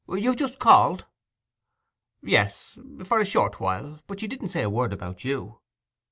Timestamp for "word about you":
4.67-5.59